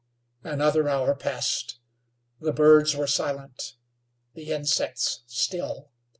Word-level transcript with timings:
Another 0.43 0.89
hour 0.89 1.13
passed. 1.13 1.77
The 2.39 2.51
birds 2.51 2.95
were 2.95 3.05
silent; 3.05 3.75
the 4.33 4.51
insects 4.51 5.21
still. 5.27 5.91